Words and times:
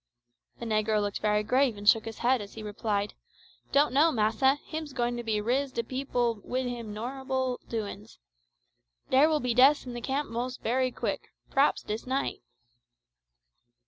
The 0.57 0.65
negro 0.65 0.99
looked 0.99 1.19
very 1.21 1.43
grave 1.43 1.77
and 1.77 1.87
shook 1.87 2.05
his 2.05 2.17
head 2.25 2.41
as 2.41 2.55
he 2.55 2.63
replied, 2.63 3.13
"Don' 3.71 3.93
know, 3.93 4.11
massa. 4.11 4.55
Him's 4.65 4.93
be 4.93 4.97
goin' 4.97 5.15
to 5.17 5.23
rizz 5.23 5.73
de 5.73 5.83
peepil 5.83 6.41
wid 6.43 6.65
him 6.65 6.91
norrible 6.91 7.59
doin's. 7.69 8.17
Dere 9.11 9.29
will 9.29 9.39
be 9.39 9.53
death 9.53 9.85
in 9.85 9.93
the 9.93 10.01
camp 10.01 10.27
mos' 10.31 10.57
bery 10.57 10.89
quick 10.91 11.27
p'raps 11.51 11.83
dis 11.83 12.07
night." 12.07 12.41